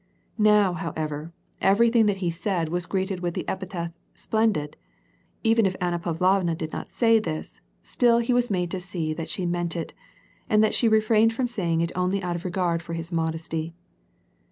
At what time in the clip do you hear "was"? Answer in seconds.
2.69-2.87, 8.33-8.49